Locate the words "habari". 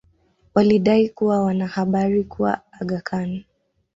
1.67-2.23